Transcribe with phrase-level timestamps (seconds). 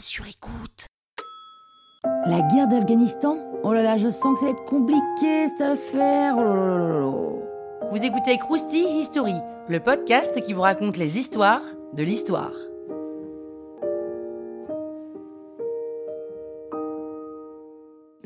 [0.00, 0.86] sur écoute.
[2.26, 3.36] La guerre d'Afghanistan?
[3.62, 6.34] Oh là là, je sens que ça va être compliqué cette affaire.
[6.36, 7.90] Oh là là là là là.
[7.90, 9.34] Vous écoutez Krusty History,
[9.68, 11.62] le podcast qui vous raconte les histoires
[11.92, 12.52] de l'histoire.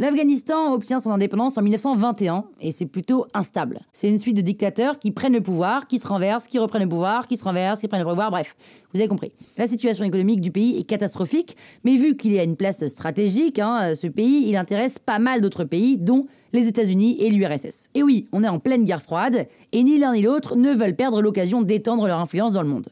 [0.01, 3.81] L'Afghanistan obtient son indépendance en 1921 et c'est plutôt instable.
[3.93, 6.89] C'est une suite de dictateurs qui prennent le pouvoir, qui se renversent, qui reprennent le
[6.89, 8.55] pouvoir, qui se renversent, qui prennent le pouvoir, bref,
[8.93, 9.33] vous avez compris.
[9.57, 13.59] La situation économique du pays est catastrophique, mais vu qu'il est à une place stratégique,
[13.59, 17.89] hein, ce pays, il intéresse pas mal d'autres pays, dont les États-Unis et l'URSS.
[17.97, 20.97] Et oui, on est en pleine guerre froide, et ni l'un ni l'autre ne veulent
[20.97, 22.89] perdre l'occasion d'étendre leur influence dans le monde.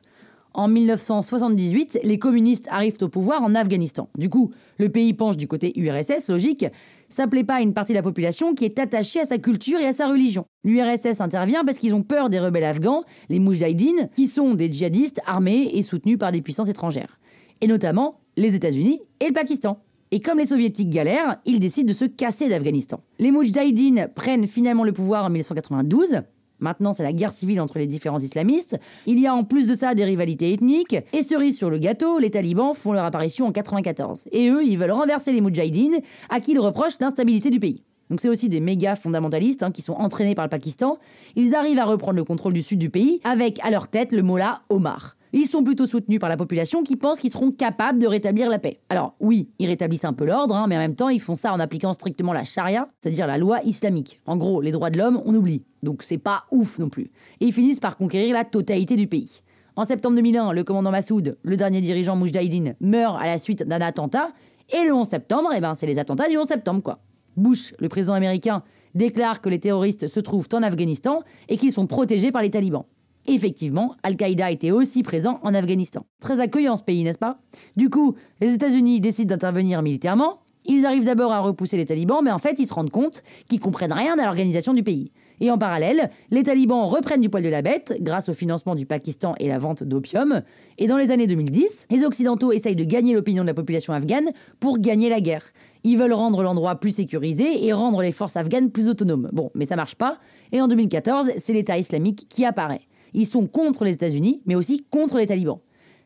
[0.56, 4.08] En 1978, les communistes arrivent au pouvoir en Afghanistan.
[4.16, 6.64] Du coup, le pays penche du côté URSS, logique.
[7.10, 9.78] Ça plaît pas à une partie de la population qui est attachée à sa culture
[9.80, 10.46] et à sa religion.
[10.64, 15.20] L'URSS intervient parce qu'ils ont peur des rebelles afghans, les Moudjahidines, qui sont des djihadistes
[15.26, 17.18] armés et soutenus par des puissances étrangères.
[17.60, 19.78] Et notamment les États-Unis et le Pakistan.
[20.10, 23.02] Et comme les soviétiques galèrent, ils décident de se casser d'Afghanistan.
[23.18, 26.22] Les Moudjahidines prennent finalement le pouvoir en 1992.
[26.60, 28.78] Maintenant, c'est la guerre civile entre les différents islamistes.
[29.06, 30.96] Il y a en plus de ça des rivalités ethniques.
[31.12, 34.28] Et cerise sur le gâteau, les talibans font leur apparition en 94.
[34.32, 37.82] Et eux, ils veulent renverser les Moudjahidines, à qui ils reprochent l'instabilité du pays.
[38.10, 40.98] Donc c'est aussi des méga fondamentalistes hein, qui sont entraînés par le Pakistan.
[41.34, 44.22] Ils arrivent à reprendre le contrôle du sud du pays, avec à leur tête le
[44.22, 45.15] mollah Omar.
[45.38, 48.58] Ils sont plutôt soutenus par la population qui pense qu'ils seront capables de rétablir la
[48.58, 48.80] paix.
[48.88, 51.52] Alors oui, ils rétablissent un peu l'ordre, hein, mais en même temps ils font ça
[51.52, 54.22] en appliquant strictement la charia, c'est-à-dire la loi islamique.
[54.24, 55.62] En gros, les droits de l'homme, on oublie.
[55.82, 57.10] Donc c'est pas ouf non plus.
[57.40, 59.42] Et ils finissent par conquérir la totalité du pays.
[59.76, 63.82] En septembre 2001, le commandant Massoud, le dernier dirigeant Moujahidine, meurt à la suite d'un
[63.82, 64.28] attentat.
[64.72, 66.98] Et le 11 septembre, eh ben, c'est les attentats du 11 septembre, quoi.
[67.36, 68.62] Bush, le président américain,
[68.94, 72.84] déclare que les terroristes se trouvent en Afghanistan et qu'ils sont protégés par les talibans.
[73.28, 76.06] Effectivement, Al-Qaïda était aussi présent en Afghanistan.
[76.20, 77.38] Très accueillant ce pays, n'est-ce pas?
[77.76, 80.38] Du coup, les États-Unis décident d'intervenir militairement.
[80.68, 83.60] Ils arrivent d'abord à repousser les talibans, mais en fait, ils se rendent compte qu'ils
[83.60, 85.12] comprennent rien à l'organisation du pays.
[85.40, 88.86] Et en parallèle, les talibans reprennent du poil de la bête grâce au financement du
[88.86, 90.42] Pakistan et la vente d'opium.
[90.78, 94.30] Et dans les années 2010, les Occidentaux essayent de gagner l'opinion de la population afghane
[94.58, 95.44] pour gagner la guerre.
[95.84, 99.28] Ils veulent rendre l'endroit plus sécurisé et rendre les forces afghanes plus autonomes.
[99.32, 100.16] Bon, mais ça marche pas.
[100.52, 102.80] Et en 2014, c'est l'État islamique qui apparaît.
[103.16, 105.58] Ils sont contre les États-Unis, mais aussi contre les talibans.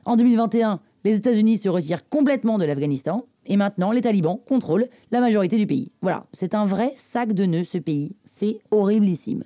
[0.04, 5.20] En 2021, les États-Unis se retirent complètement de l'Afghanistan, et maintenant les talibans contrôlent la
[5.20, 5.90] majorité du pays.
[6.02, 8.16] Voilà, c'est un vrai sac de nœuds ce pays.
[8.24, 9.42] C'est horriblissime.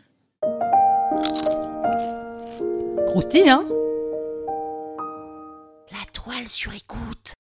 [3.07, 3.65] Krusty, hein?
[5.91, 7.33] La toile sur écoute.